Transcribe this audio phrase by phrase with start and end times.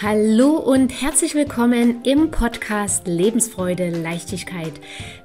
[0.00, 4.70] Hallo und herzlich willkommen im Podcast Lebensfreude, Leichtigkeit.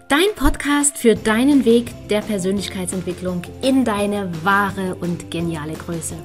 [0.10, 6.16] Dein Podcast für deinen Weg der Persönlichkeitsentwicklung in deine wahre und geniale Größe.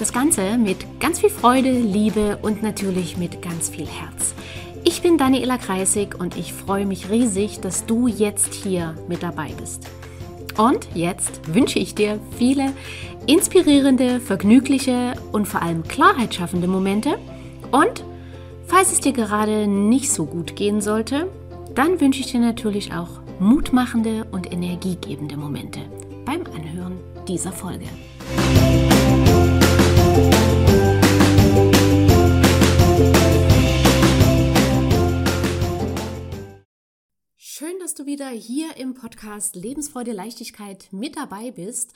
[0.00, 4.34] Das Ganze mit ganz viel Freude, Liebe und natürlich mit ganz viel Herz.
[4.82, 9.52] Ich bin Daniela Kreisig und ich freue mich riesig, dass du jetzt hier mit dabei
[9.60, 9.88] bist.
[10.58, 12.72] Und jetzt wünsche ich dir viele
[13.28, 17.16] inspirierende, vergnügliche und vor allem klarheitsschaffende Momente–
[17.74, 18.04] und
[18.68, 21.28] falls es dir gerade nicht so gut gehen sollte,
[21.74, 25.80] dann wünsche ich dir natürlich auch mutmachende und energiegebende Momente
[26.24, 27.86] beim Anhören dieser Folge.
[37.36, 41.92] Schön, dass du wieder hier im Podcast Lebensfreude, Leichtigkeit mit dabei bist.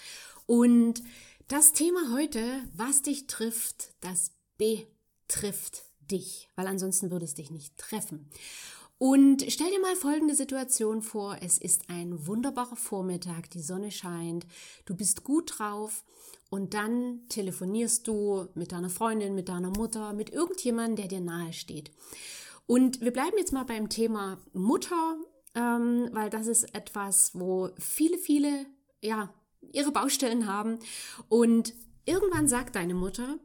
[0.46, 1.02] Und
[1.46, 2.40] das Thema heute,
[2.74, 4.86] was dich trifft, das B
[5.28, 8.30] trifft dich, weil ansonsten würde es dich nicht treffen.
[8.98, 11.36] Und stell dir mal folgende Situation vor.
[11.40, 14.44] Es ist ein wunderbarer Vormittag, die Sonne scheint,
[14.86, 16.04] du bist gut drauf
[16.50, 21.52] und dann telefonierst du mit deiner Freundin, mit deiner Mutter, mit irgendjemandem, der dir nahe
[21.52, 21.92] steht.
[22.66, 25.16] Und wir bleiben jetzt mal beim Thema Mutter,
[25.54, 28.66] ähm, weil das ist etwas, wo viele, viele,
[29.00, 29.32] ja,
[29.72, 30.78] ihre Baustellen haben.
[31.28, 31.72] Und
[32.04, 33.38] irgendwann sagt deine Mutter,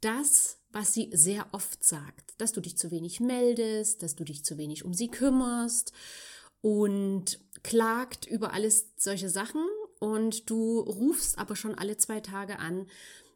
[0.00, 4.44] dass was sie sehr oft sagt, dass du dich zu wenig meldest, dass du dich
[4.44, 5.92] zu wenig um sie kümmerst
[6.60, 9.64] und klagt über alles solche Sachen
[9.98, 12.86] und du rufst aber schon alle zwei Tage an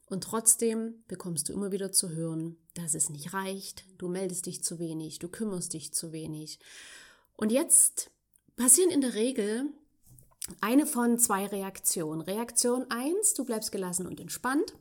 [0.06, 4.62] und trotzdem bekommst du immer wieder zu hören, dass es nicht reicht, du meldest dich
[4.64, 6.58] zu wenig, du kümmerst dich zu wenig.
[7.36, 8.10] Und jetzt
[8.56, 9.66] passieren in der Regel
[10.60, 12.20] eine von zwei Reaktionen.
[12.20, 14.74] Reaktion 1, du bleibst gelassen und entspannt.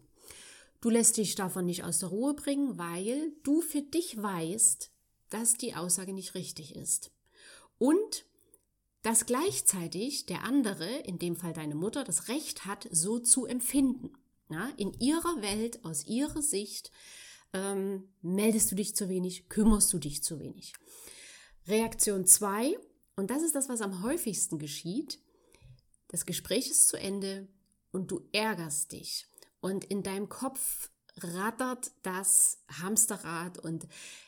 [0.81, 4.91] Du lässt dich davon nicht aus der Ruhe bringen, weil du für dich weißt,
[5.29, 7.11] dass die Aussage nicht richtig ist.
[7.77, 8.25] Und
[9.01, 14.13] dass gleichzeitig der andere, in dem Fall deine Mutter, das Recht hat, so zu empfinden.
[14.49, 16.91] Ja, in ihrer Welt, aus ihrer Sicht,
[17.53, 20.73] ähm, meldest du dich zu wenig, kümmerst du dich zu wenig.
[21.67, 22.77] Reaktion 2,
[23.15, 25.19] und das ist das, was am häufigsten geschieht,
[26.07, 27.47] das Gespräch ist zu Ende
[27.91, 29.28] und du ärgerst dich
[29.61, 33.87] und in deinem Kopf rattert das Hamsterrad und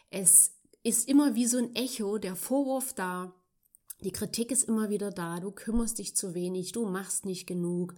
[0.09, 0.51] es
[0.83, 3.33] ist immer wie so ein Echo, der Vorwurf da,
[4.01, 7.93] die Kritik ist immer wieder da, du kümmerst dich zu wenig, du machst nicht genug.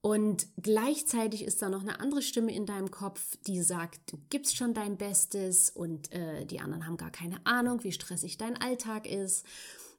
[0.00, 4.56] Und gleichzeitig ist da noch eine andere Stimme in deinem Kopf, die sagt, du gibst
[4.56, 9.06] schon dein Bestes und äh, die anderen haben gar keine Ahnung, wie stressig dein Alltag
[9.06, 9.44] ist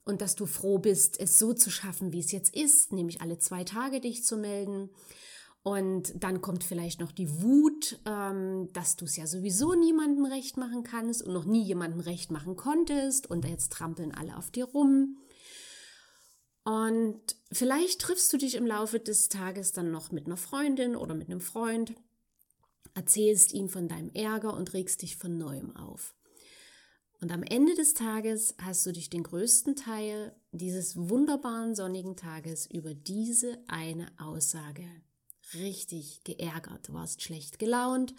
[0.06, 3.38] und dass du froh bist, es so zu schaffen, wie es jetzt ist, nämlich alle
[3.38, 4.90] zwei Tage dich zu melden.
[5.68, 10.56] Und dann kommt vielleicht noch die Wut, ähm, dass du es ja sowieso niemandem recht
[10.56, 14.64] machen kannst und noch nie jemandem recht machen konntest und jetzt trampeln alle auf dir
[14.64, 15.18] rum.
[16.64, 17.20] Und
[17.52, 21.30] vielleicht triffst du dich im Laufe des Tages dann noch mit einer Freundin oder mit
[21.30, 21.96] einem Freund,
[22.94, 26.16] erzählst ihm von deinem Ärger und regst dich von neuem auf.
[27.20, 32.68] Und am Ende des Tages hast du dich den größten Teil dieses wunderbaren sonnigen Tages
[32.72, 34.88] über diese eine Aussage
[35.54, 38.14] richtig geärgert, du warst schlecht gelaunt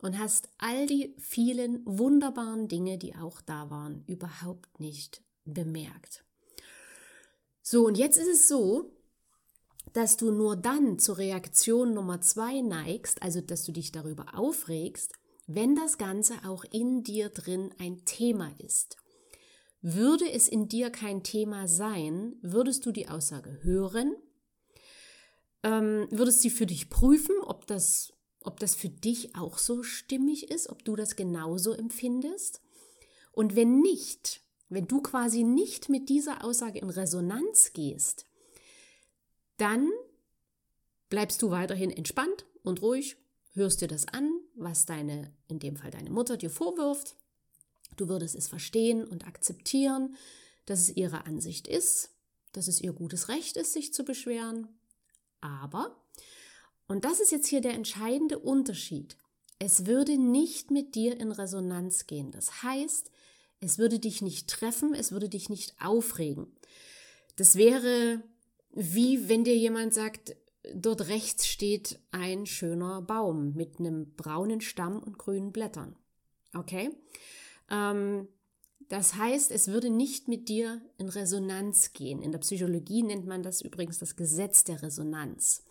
[0.00, 6.24] und hast all die vielen wunderbaren Dinge, die auch da waren, überhaupt nicht bemerkt.
[7.62, 8.92] So, und jetzt ist es so,
[9.94, 15.12] dass du nur dann zur Reaktion Nummer zwei neigst, also dass du dich darüber aufregst,
[15.46, 18.96] wenn das Ganze auch in dir drin ein Thema ist.
[19.82, 24.14] Würde es in dir kein Thema sein, würdest du die Aussage hören
[25.64, 30.50] ähm, würdest du für dich prüfen, ob das, ob das für dich auch so stimmig
[30.50, 32.60] ist, ob du das genauso empfindest?
[33.32, 38.26] Und wenn nicht, wenn du quasi nicht mit dieser Aussage in Resonanz gehst,
[39.56, 39.90] dann
[41.08, 43.16] bleibst du weiterhin entspannt und ruhig,
[43.52, 47.16] hörst dir das an, was deine, in dem Fall deine Mutter dir vorwirft.
[47.96, 50.16] Du würdest es verstehen und akzeptieren,
[50.66, 52.10] dass es ihre Ansicht ist,
[52.52, 54.68] dass es ihr gutes Recht ist, sich zu beschweren,
[55.44, 55.96] aber,
[56.88, 59.16] und das ist jetzt hier der entscheidende Unterschied,
[59.58, 62.32] es würde nicht mit dir in Resonanz gehen.
[62.32, 63.10] Das heißt,
[63.60, 66.48] es würde dich nicht treffen, es würde dich nicht aufregen.
[67.36, 68.22] Das wäre
[68.74, 70.36] wie wenn dir jemand sagt,
[70.74, 75.96] dort rechts steht ein schöner Baum mit einem braunen Stamm und grünen Blättern.
[76.54, 76.90] Okay?
[77.70, 78.28] Ähm,
[78.88, 82.22] das heißt, es würde nicht mit dir in Resonanz gehen.
[82.22, 85.64] In der Psychologie nennt man das übrigens das Gesetz der Resonanz.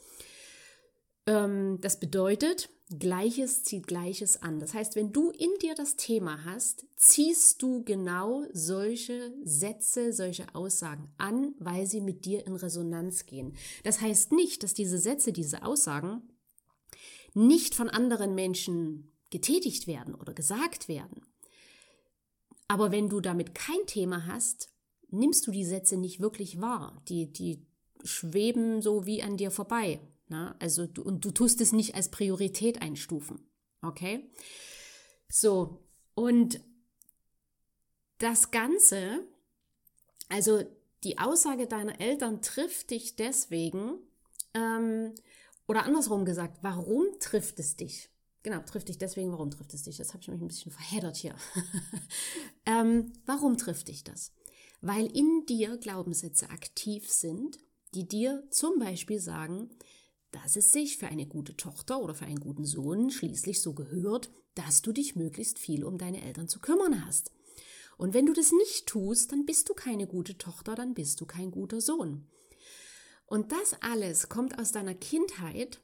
[1.26, 2.70] Ähm, das bedeutet,
[3.00, 4.60] Gleiches zieht Gleiches an.
[4.60, 10.54] Das heißt, wenn du in dir das Thema hast, ziehst du genau solche Sätze, solche
[10.54, 13.56] Aussagen an, weil sie mit dir in Resonanz gehen.
[13.84, 16.22] Das heißt nicht, dass diese Sätze, diese Aussagen
[17.34, 21.22] nicht von anderen Menschen getätigt werden oder gesagt werden.
[22.68, 24.70] Aber wenn du damit kein Thema hast,
[25.10, 27.02] nimmst du die Sätze nicht wirklich wahr.
[27.08, 27.66] Die, die
[28.04, 30.00] schweben so wie an dir vorbei.
[30.28, 30.56] Na?
[30.60, 33.48] Also du, und du tust es nicht als Priorität einstufen.
[33.82, 34.30] Okay?
[35.30, 35.84] So,
[36.16, 36.60] und
[38.20, 39.28] das Ganze,
[40.30, 40.64] also
[41.04, 43.98] die Aussage deiner Eltern trifft dich deswegen,
[44.54, 45.14] ähm,
[45.68, 48.10] oder andersrum gesagt, warum trifft es dich?
[48.44, 49.98] Genau, trifft dich deswegen, warum trifft es dich?
[49.98, 51.36] Das habe ich mich ein bisschen verheddert hier.
[52.66, 54.34] ähm, warum trifft dich das?
[54.82, 57.58] Weil in dir Glaubenssätze aktiv sind,
[57.96, 59.70] die dir zum Beispiel sagen,
[60.32, 64.30] dass es sich für eine gute Tochter oder für einen guten Sohn schließlich so gehört,
[64.56, 67.32] dass du dich möglichst viel um deine Eltern zu kümmern hast.
[67.98, 71.26] Und wenn du das nicht tust, dann bist du keine gute Tochter, dann bist du
[71.26, 72.28] kein guter Sohn.
[73.26, 75.82] Und das alles kommt aus deiner Kindheit,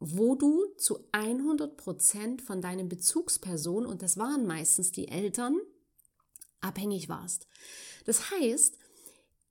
[0.00, 5.60] wo du zu 100 Prozent von deinen Bezugspersonen, und das waren meistens die Eltern,
[6.62, 7.46] abhängig warst.
[8.06, 8.78] Das heißt,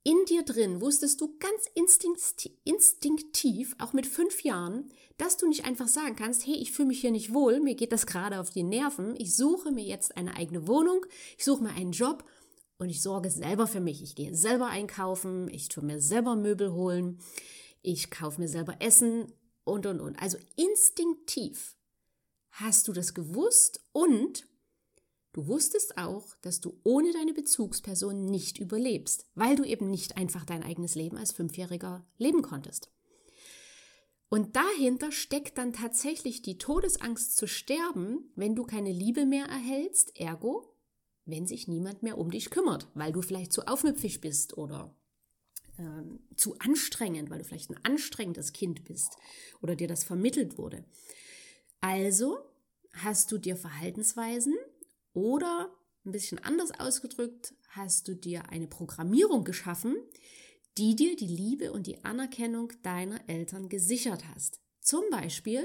[0.04, 1.68] in dir drin wusstest du ganz
[2.64, 7.02] instinktiv, auch mit fünf Jahren, dass du nicht einfach sagen kannst, hey, ich fühle mich
[7.02, 10.36] hier nicht wohl, mir geht das gerade auf die Nerven, ich suche mir jetzt eine
[10.36, 11.06] eigene Wohnung,
[11.38, 12.24] ich suche mir einen Job
[12.80, 14.02] und ich sorge selber für mich.
[14.02, 17.20] Ich gehe selber einkaufen, ich tue mir selber Möbel holen,
[17.82, 19.32] ich kaufe mir selber Essen
[19.64, 20.22] und, und, und.
[20.22, 21.76] Also instinktiv
[22.52, 24.46] hast du das gewusst und
[25.32, 30.44] Du wusstest auch, dass du ohne deine Bezugsperson nicht überlebst, weil du eben nicht einfach
[30.44, 32.92] dein eigenes Leben als Fünfjähriger leben konntest.
[34.30, 40.20] Und dahinter steckt dann tatsächlich die Todesangst zu sterben, wenn du keine Liebe mehr erhältst,
[40.20, 40.76] ergo,
[41.26, 44.96] wenn sich niemand mehr um dich kümmert, weil du vielleicht zu aufmüpfig bist oder
[45.80, 49.18] ähm, zu anstrengend, weil du vielleicht ein anstrengendes Kind bist
[49.62, 50.84] oder dir das vermittelt wurde.
[51.82, 52.38] Also
[52.94, 54.56] hast du dir Verhaltensweisen
[55.14, 55.74] oder
[56.06, 59.96] ein bisschen anders ausgedrückt, hast du dir eine Programmierung geschaffen,
[60.78, 64.60] die dir die Liebe und die Anerkennung deiner Eltern gesichert hast.
[64.82, 65.64] Zum Beispiel,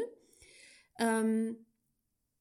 [0.99, 1.67] ähm,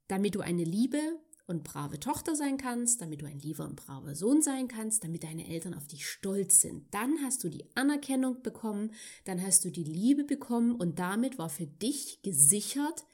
[0.07, 0.99] damit du eine liebe
[1.45, 5.23] und brave Tochter sein kannst, damit du ein lieber und braver Sohn sein kannst, damit
[5.23, 6.93] deine Eltern auf dich stolz sind.
[6.93, 8.91] Dann hast du die Anerkennung bekommen,
[9.25, 13.05] dann hast du die Liebe bekommen und damit war für dich gesichert,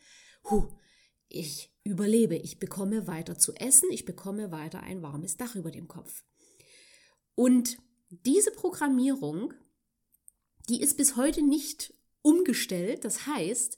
[0.49, 0.69] huh,
[1.27, 5.87] ich überlebe, ich bekomme weiter zu essen, ich bekomme weiter ein warmes Dach über dem
[5.87, 6.23] Kopf.
[7.35, 7.77] Und
[8.09, 9.53] diese Programmierung,
[10.67, 13.05] die ist bis heute nicht umgestellt.
[13.05, 13.77] Das heißt,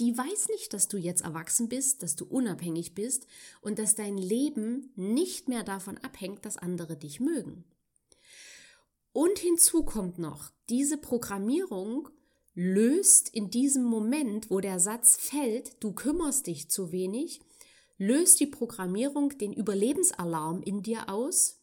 [0.00, 3.26] die weiß nicht, dass du jetzt erwachsen bist, dass du unabhängig bist
[3.60, 7.64] und dass dein Leben nicht mehr davon abhängt, dass andere dich mögen.
[9.12, 12.08] Und hinzu kommt noch, diese Programmierung
[12.54, 17.40] löst in diesem Moment, wo der Satz fällt, du kümmerst dich zu wenig,
[17.98, 21.60] löst die Programmierung den Überlebensalarm in dir aus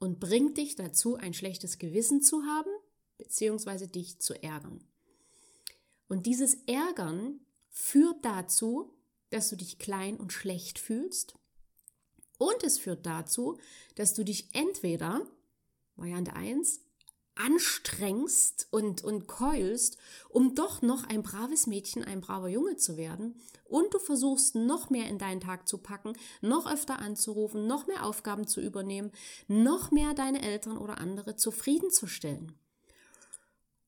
[0.00, 2.70] und bringt dich dazu, ein schlechtes Gewissen zu haben,
[3.18, 4.82] beziehungsweise dich zu ärgern.
[6.08, 7.40] Und dieses Ärgern
[7.70, 8.94] führt dazu,
[9.30, 11.34] dass du dich klein und schlecht fühlst.
[12.38, 13.58] Und es führt dazu,
[13.96, 15.26] dass du dich entweder,
[15.96, 16.80] Variante 1,
[17.38, 19.96] anstrengst und, und keulst,
[20.28, 23.40] um doch noch ein braves Mädchen, ein braver Junge zu werden.
[23.64, 28.04] Und du versuchst noch mehr in deinen Tag zu packen, noch öfter anzurufen, noch mehr
[28.04, 29.12] Aufgaben zu übernehmen,
[29.46, 32.58] noch mehr deine Eltern oder andere zufriedenzustellen.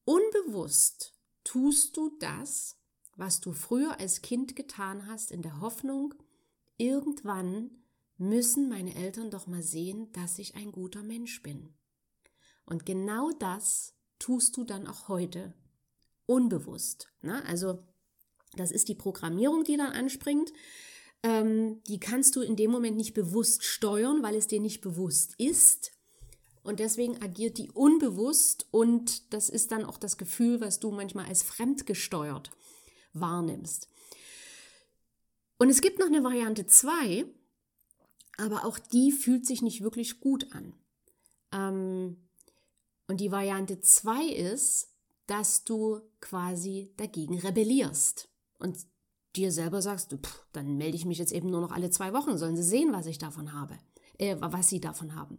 [0.05, 1.15] Unbewusst
[1.45, 2.77] tust du das,
[3.17, 6.15] was du früher als Kind getan hast, in der Hoffnung,
[6.77, 7.71] irgendwann
[8.17, 11.75] müssen meine Eltern doch mal sehen, dass ich ein guter Mensch bin.
[12.67, 15.55] Und genau das tust du dann auch heute
[16.27, 17.09] unbewusst.
[17.23, 17.45] Ne?
[17.47, 17.83] Also
[18.55, 20.53] das ist die Programmierung, die dann anspringt.
[21.23, 25.35] Ähm, die kannst du in dem Moment nicht bewusst steuern, weil es dir nicht bewusst
[25.39, 25.93] ist.
[26.63, 31.27] Und deswegen agiert die unbewusst und das ist dann auch das Gefühl, was du manchmal
[31.27, 32.51] als fremdgesteuert
[33.13, 33.89] wahrnimmst.
[35.59, 37.27] Und es gibt noch eine Variante 2,
[38.39, 40.73] aber auch die fühlt sich nicht wirklich gut an.
[41.53, 42.17] Ähm,
[43.07, 44.89] und die Variante 2 ist,
[45.27, 48.79] dass du quasi dagegen rebellierst und
[49.37, 52.39] dir selber sagst, pff, dann melde ich mich jetzt eben nur noch alle zwei Wochen,
[52.39, 53.79] sollen sie sehen, was ich davon habe,
[54.19, 55.39] äh, was sie davon haben.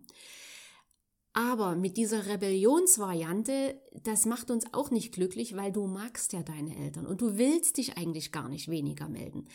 [1.34, 6.76] Aber mit dieser Rebellionsvariante, das macht uns auch nicht glücklich, weil du magst ja deine
[6.76, 9.48] Eltern und du willst dich eigentlich gar nicht weniger melden.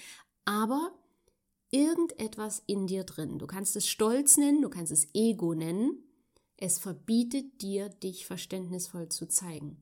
[0.47, 0.93] Aber
[1.71, 6.03] irgendetwas in dir drin, du kannst es Stolz nennen, du kannst es Ego nennen,
[6.57, 9.77] es verbietet dir, dich verständnisvoll zu zeigen.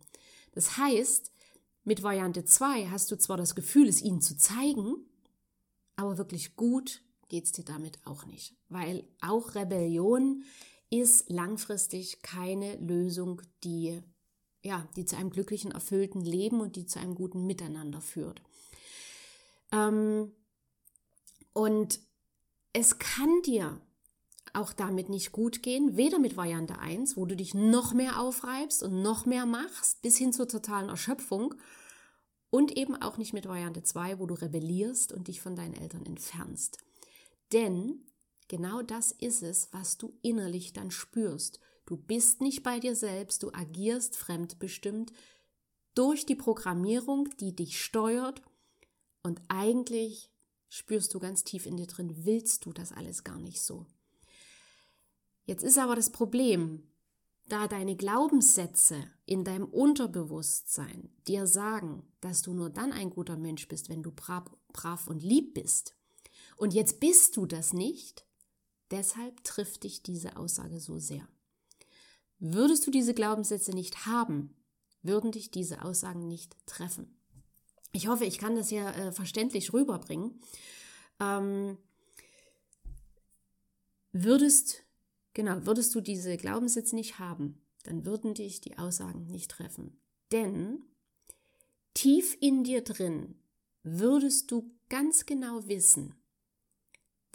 [0.52, 1.30] Das heißt,
[1.84, 4.96] mit Variante 2 hast du zwar das Gefühl, es ihnen zu zeigen,
[5.96, 10.42] aber wirklich gut geht es dir damit auch nicht, weil auch Rebellion
[10.90, 14.00] ist langfristig keine Lösung, die,
[14.62, 18.42] ja, die zu einem glücklichen, erfüllten Leben und die zu einem guten Miteinander führt.
[19.72, 20.32] Ähm,
[21.52, 22.00] und
[22.72, 23.80] es kann dir
[24.52, 28.82] auch damit nicht gut gehen, weder mit Variante 1, wo du dich noch mehr aufreibst
[28.82, 31.54] und noch mehr machst, bis hin zur totalen Erschöpfung,
[32.50, 36.06] und eben auch nicht mit Variante 2, wo du rebellierst und dich von deinen Eltern
[36.06, 36.78] entfernst.
[37.52, 38.06] Denn
[38.48, 41.60] Genau das ist es, was du innerlich dann spürst.
[41.86, 45.12] Du bist nicht bei dir selbst, du agierst fremdbestimmt
[45.94, 48.42] durch die Programmierung, die dich steuert
[49.22, 50.30] und eigentlich
[50.68, 53.86] spürst du ganz tief in dir drin, willst du das alles gar nicht so.
[55.44, 56.82] Jetzt ist aber das Problem,
[57.46, 63.68] da deine Glaubenssätze in deinem Unterbewusstsein dir sagen, dass du nur dann ein guter Mensch
[63.68, 65.94] bist, wenn du brav, und lieb bist.
[66.56, 68.23] Und jetzt bist du das nicht,
[68.94, 71.26] Deshalb trifft dich diese Aussage so sehr.
[72.38, 74.54] Würdest du diese Glaubenssätze nicht haben,
[75.02, 77.18] würden dich diese Aussagen nicht treffen.
[77.90, 80.40] Ich hoffe, ich kann das hier äh, verständlich rüberbringen.
[81.18, 81.76] Ähm,
[84.12, 84.84] würdest,
[85.32, 90.00] genau, würdest du diese Glaubenssätze nicht haben, dann würden dich die Aussagen nicht treffen.
[90.30, 90.84] Denn
[91.94, 93.40] tief in dir drin
[93.82, 96.14] würdest du ganz genau wissen,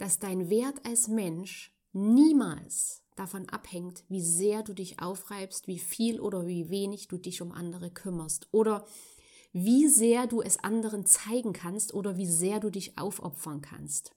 [0.00, 6.20] dass dein Wert als Mensch niemals davon abhängt, wie sehr du dich aufreibst, wie viel
[6.20, 8.86] oder wie wenig du dich um andere kümmerst oder
[9.52, 14.12] wie sehr du es anderen zeigen kannst oder wie sehr du dich aufopfern kannst.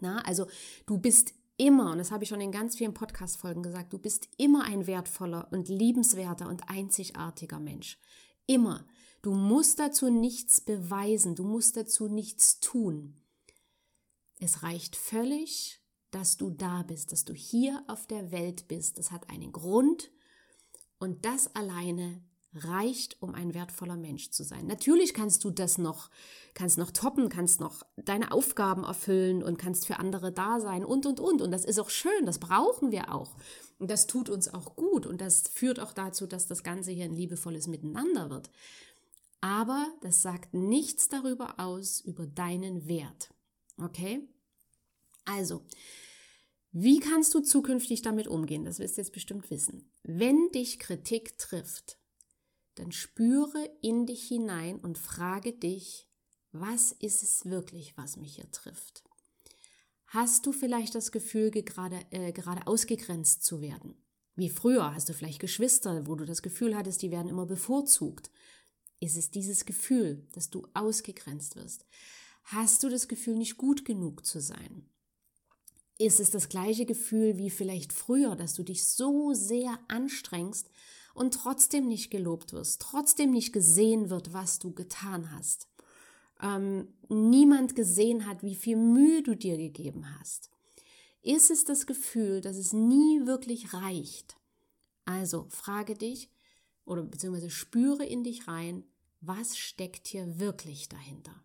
[0.00, 0.46] Na, also
[0.86, 4.28] du bist immer, und das habe ich schon in ganz vielen Podcast-Folgen gesagt, du bist
[4.36, 7.98] immer ein wertvoller und liebenswerter und einzigartiger Mensch.
[8.46, 8.86] Immer.
[9.22, 13.19] Du musst dazu nichts beweisen, du musst dazu nichts tun.
[14.40, 15.80] Es reicht völlig,
[16.10, 18.98] dass du da bist, dass du hier auf der Welt bist.
[18.98, 20.10] Das hat einen Grund
[20.98, 22.22] und das alleine
[22.54, 24.66] reicht, um ein wertvoller Mensch zu sein.
[24.66, 26.10] Natürlich kannst du das noch,
[26.54, 31.06] kannst noch toppen, kannst noch deine Aufgaben erfüllen und kannst für andere da sein und,
[31.06, 31.42] und, und.
[31.42, 33.36] Und das ist auch schön, das brauchen wir auch.
[33.78, 37.04] Und das tut uns auch gut und das führt auch dazu, dass das Ganze hier
[37.04, 38.50] ein liebevolles Miteinander wird.
[39.40, 43.30] Aber das sagt nichts darüber aus, über deinen Wert.
[43.80, 44.28] Okay?
[45.24, 45.64] Also,
[46.72, 48.64] wie kannst du zukünftig damit umgehen?
[48.64, 49.90] Das wirst du jetzt bestimmt wissen.
[50.02, 51.98] Wenn dich Kritik trifft,
[52.76, 56.08] dann spüre in dich hinein und frage dich,
[56.52, 59.04] was ist es wirklich, was mich hier trifft?
[60.06, 63.94] Hast du vielleicht das Gefühl, gerade, äh, gerade ausgegrenzt zu werden?
[64.34, 68.30] Wie früher hast du vielleicht Geschwister, wo du das Gefühl hattest, die werden immer bevorzugt.
[69.00, 71.86] Ist es dieses Gefühl, dass du ausgegrenzt wirst?
[72.44, 74.86] Hast du das Gefühl, nicht gut genug zu sein?
[75.98, 80.70] Ist es das gleiche Gefühl wie vielleicht früher, dass du dich so sehr anstrengst
[81.14, 85.68] und trotzdem nicht gelobt wirst, trotzdem nicht gesehen wird, was du getan hast?
[86.42, 90.50] Ähm, niemand gesehen hat, wie viel Mühe du dir gegeben hast.
[91.22, 94.38] Ist es das Gefühl, dass es nie wirklich reicht?
[95.04, 96.30] Also frage dich
[96.86, 98.84] oder beziehungsweise spüre in dich rein,
[99.20, 101.44] was steckt hier wirklich dahinter?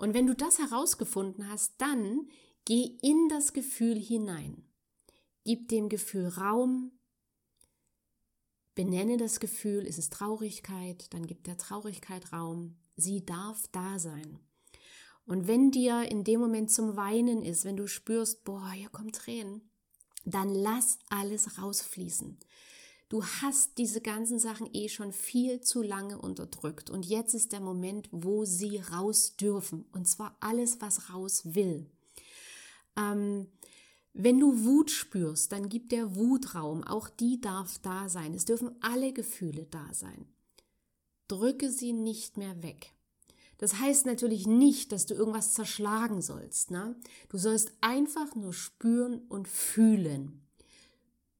[0.00, 2.26] Und wenn du das herausgefunden hast, dann
[2.64, 4.64] geh in das Gefühl hinein.
[5.44, 6.92] Gib dem Gefühl Raum.
[8.74, 12.78] Benenne das Gefühl, ist es Traurigkeit, dann gibt der Traurigkeit Raum.
[12.96, 14.40] Sie darf da sein.
[15.26, 19.12] Und wenn dir in dem Moment zum Weinen ist, wenn du spürst, boah, hier kommen
[19.12, 19.70] Tränen,
[20.24, 22.38] dann lass alles rausfließen.
[23.10, 27.58] Du hast diese ganzen Sachen eh schon viel zu lange unterdrückt und jetzt ist der
[27.58, 29.84] Moment, wo sie raus dürfen.
[29.90, 31.90] Und zwar alles, was raus will.
[32.96, 33.48] Ähm,
[34.12, 36.84] wenn du Wut spürst, dann gibt der Wutraum.
[36.84, 38.32] Auch die darf da sein.
[38.32, 40.28] Es dürfen alle Gefühle da sein.
[41.26, 42.94] Drücke sie nicht mehr weg.
[43.58, 46.70] Das heißt natürlich nicht, dass du irgendwas zerschlagen sollst.
[46.70, 46.94] Ne?
[47.28, 50.46] Du sollst einfach nur spüren und fühlen.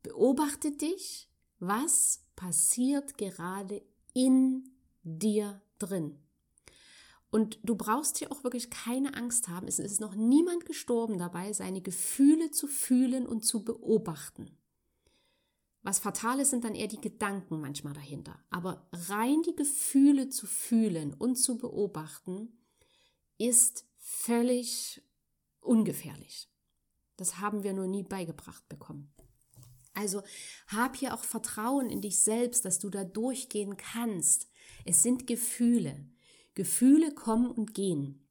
[0.02, 1.29] Beobachte dich
[1.60, 3.82] was passiert gerade
[4.14, 4.70] in
[5.02, 6.18] dir drin?
[7.30, 9.68] Und du brauchst hier auch wirklich keine Angst haben.
[9.68, 14.56] Es ist noch niemand gestorben dabei, seine Gefühle zu fühlen und zu beobachten.
[15.82, 18.42] Was fatal ist, sind dann eher die Gedanken manchmal dahinter.
[18.50, 22.58] Aber rein die Gefühle zu fühlen und zu beobachten,
[23.38, 25.00] ist völlig
[25.60, 26.50] ungefährlich.
[27.16, 29.12] Das haben wir nur nie beigebracht bekommen.
[30.00, 30.22] Also
[30.66, 34.48] hab hier auch Vertrauen in dich selbst, dass du da durchgehen kannst.
[34.84, 36.06] Es sind Gefühle.
[36.54, 38.26] Gefühle kommen und gehen.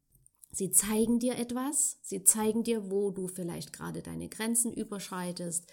[0.51, 5.71] Sie zeigen dir etwas, sie zeigen dir, wo du vielleicht gerade deine Grenzen überschreitest,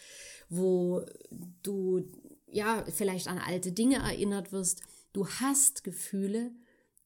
[0.51, 1.03] wo
[1.63, 2.05] du
[2.47, 4.83] ja vielleicht an alte Dinge erinnert wirst.
[5.15, 6.53] Du hast Gefühle,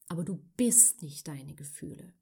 [0.09, 2.13] aber du bist nicht deine Gefühle.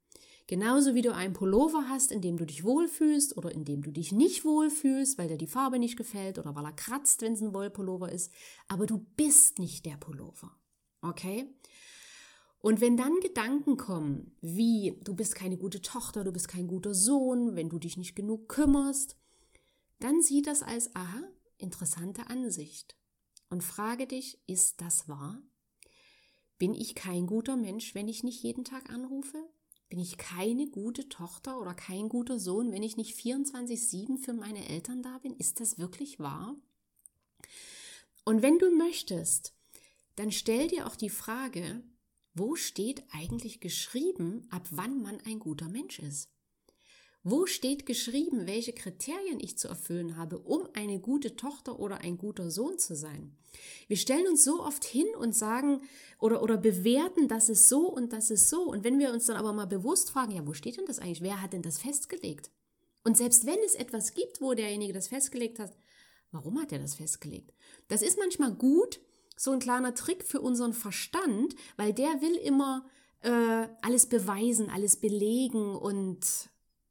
[0.50, 3.92] Genauso wie du einen Pullover hast, in dem du dich wohlfühlst oder in dem du
[3.92, 7.42] dich nicht wohlfühlst, weil dir die Farbe nicht gefällt oder weil er kratzt, wenn es
[7.42, 8.34] ein Wollpullover ist.
[8.68, 10.58] Aber du bist nicht der Pullover.
[11.04, 11.54] Okay?
[12.58, 16.96] Und wenn dann Gedanken kommen, wie du bist keine gute Tochter, du bist kein guter
[16.96, 19.18] Sohn, wenn du dich nicht genug kümmerst,
[20.00, 21.22] dann sieh das als, aha,
[21.60, 22.98] interessante Ansicht.
[23.52, 25.44] Und frage dich, ist das wahr?
[26.58, 29.48] Bin ich kein guter Mensch, wenn ich nicht jeden Tag anrufe?
[29.90, 34.70] Bin ich keine gute Tochter oder kein guter Sohn, wenn ich nicht 24-7 für meine
[34.70, 35.36] Eltern da bin?
[35.36, 36.56] Ist das wirklich wahr?
[38.24, 39.56] Und wenn du möchtest,
[40.16, 41.82] dann stell dir auch die Frage,
[42.36, 46.30] wo steht eigentlich geschrieben, ab wann man ein guter Mensch ist?
[47.24, 52.18] Wo steht geschrieben, welche Kriterien ich zu erfüllen habe, um eine gute Tochter oder ein
[52.18, 53.36] guter Sohn zu sein?
[53.88, 55.82] Wir stellen uns so oft hin und sagen
[56.20, 58.62] oder, oder bewerten, das ist so und das ist so.
[58.64, 61.22] Und wenn wir uns dann aber mal bewusst fragen, ja, wo steht denn das eigentlich?
[61.22, 62.52] Wer hat denn das festgelegt?
[63.04, 65.76] Und selbst wenn es etwas gibt, wo derjenige das festgelegt hat,
[66.32, 67.54] warum hat er das festgelegt?
[67.90, 69.02] Das ist manchmal gut,
[69.36, 72.86] so ein kleiner Trick für unseren Verstand, weil der will immer
[73.22, 76.50] äh, alles beweisen, alles belegen und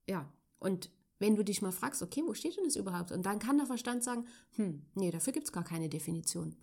[0.09, 3.13] ja, und wenn du dich mal fragst, okay, wo steht denn das überhaupt?
[3.13, 6.57] Und dann kann der Verstand sagen, hm, nee, dafür gibt es gar keine Definition.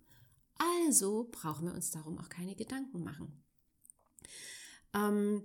[0.80, 3.42] Also brauchen wir uns darum auch keine Gedanken machen.
[4.94, 5.44] Ähm,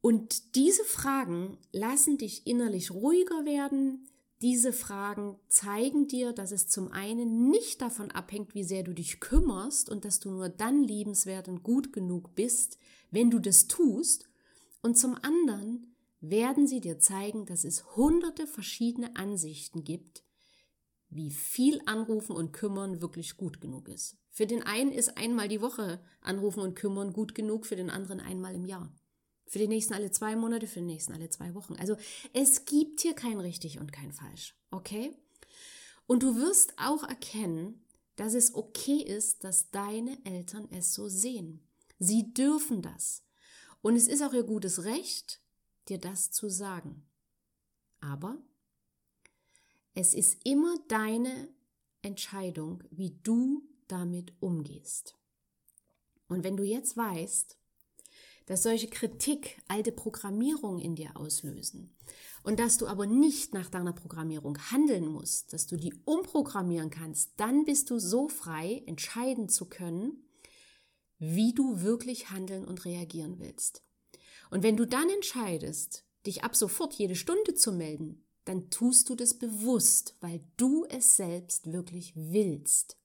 [0.00, 4.08] und diese Fragen lassen dich innerlich ruhiger werden.
[4.42, 9.20] Diese Fragen zeigen dir, dass es zum einen nicht davon abhängt, wie sehr du dich
[9.20, 12.78] kümmerst und dass du nur dann liebenswert und gut genug bist,
[13.10, 14.28] wenn du das tust.
[14.80, 15.89] Und zum anderen,
[16.20, 20.24] werden sie dir zeigen, dass es hunderte verschiedene Ansichten gibt,
[21.08, 24.16] wie viel Anrufen und Kümmern wirklich gut genug ist.
[24.30, 28.20] Für den einen ist einmal die Woche Anrufen und Kümmern gut genug, für den anderen
[28.20, 28.92] einmal im Jahr.
[29.46, 31.74] Für den nächsten alle zwei Monate, für den nächsten alle zwei Wochen.
[31.74, 31.96] Also
[32.32, 34.54] es gibt hier kein richtig und kein falsch.
[34.70, 35.12] Okay?
[36.06, 41.66] Und du wirst auch erkennen, dass es okay ist, dass deine Eltern es so sehen.
[41.98, 43.24] Sie dürfen das.
[43.82, 45.40] Und es ist auch ihr gutes Recht,
[45.90, 47.06] dir das zu sagen.
[48.00, 48.38] Aber
[49.94, 51.48] es ist immer deine
[52.02, 55.16] Entscheidung, wie du damit umgehst.
[56.28, 57.58] Und wenn du jetzt weißt,
[58.46, 61.94] dass solche Kritik alte Programmierungen in dir auslösen
[62.42, 67.32] und dass du aber nicht nach deiner Programmierung handeln musst, dass du die umprogrammieren kannst,
[67.36, 70.24] dann bist du so frei, entscheiden zu können,
[71.18, 73.82] wie du wirklich handeln und reagieren willst.
[74.50, 79.14] Und wenn du dann entscheidest, dich ab sofort jede Stunde zu melden, dann tust du
[79.14, 82.96] das bewusst, weil du es selbst wirklich willst.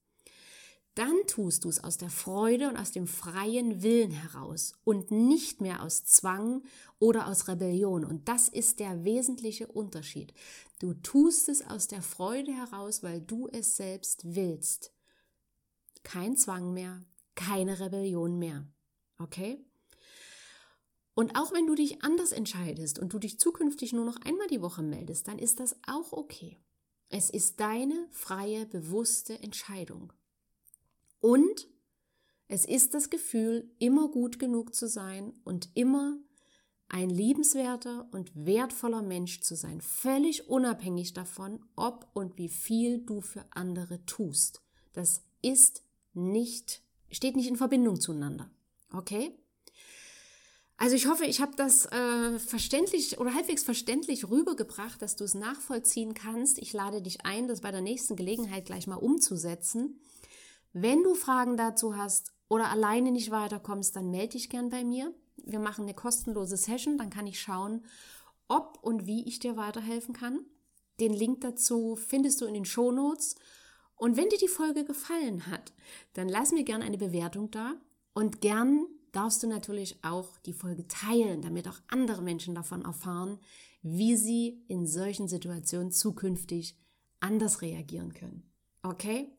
[0.96, 5.60] Dann tust du es aus der Freude und aus dem freien Willen heraus und nicht
[5.60, 6.64] mehr aus Zwang
[7.00, 8.06] oder aus Rebellion.
[8.06, 10.34] Und das ist der wesentliche Unterschied.
[10.80, 14.94] Du tust es aus der Freude heraus, weil du es selbst willst.
[16.04, 17.04] Kein Zwang mehr,
[17.36, 18.66] keine Rebellion mehr.
[19.20, 19.66] Okay?
[21.16, 24.62] Und auch wenn du dich anders entscheidest und du dich zukünftig nur noch einmal die
[24.62, 26.60] Woche meldest, dann ist das auch okay.
[27.10, 30.12] Es ist deine freie, bewusste Entscheidung.
[31.22, 31.68] Und
[32.48, 36.20] es ist das Gefühl, immer gut genug zu sein und immer
[36.90, 43.22] ein liebenswerter und wertvoller Mensch zu sein, völlig unabhängig davon, ob und wie viel du
[43.22, 44.62] für andere tust.
[44.94, 48.52] Das ist nicht, steht nicht in Verbindung zueinander.
[48.92, 49.36] Okay?
[50.78, 55.34] Also ich hoffe, ich habe das äh, verständlich oder halbwegs verständlich rübergebracht, dass du es
[55.34, 56.60] nachvollziehen kannst.
[56.60, 60.02] Ich lade dich ein, das bei der nächsten Gelegenheit gleich mal umzusetzen.
[60.74, 65.14] Wenn du Fragen dazu hast oder alleine nicht weiterkommst, dann melde dich gern bei mir.
[65.38, 67.86] Wir machen eine kostenlose Session, dann kann ich schauen,
[68.50, 70.40] ob und wie ich dir weiterhelfen kann.
[71.00, 73.36] Den Link dazu findest du in den Shownotes.
[73.96, 75.72] Und wenn dir die Folge gefallen hat,
[76.14, 77.76] dann lass mir gern eine Bewertung da
[78.14, 83.40] und gern darfst du natürlich auch die Folge teilen, damit auch andere Menschen davon erfahren,
[83.82, 86.78] wie sie in solchen Situationen zukünftig
[87.20, 88.44] anders reagieren können.
[88.84, 89.32] Okay?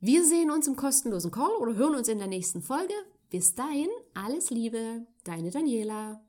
[0.00, 2.94] Wir sehen uns im kostenlosen Call oder hören uns in der nächsten Folge.
[3.30, 6.22] Bis dahin, alles Liebe, deine Daniela.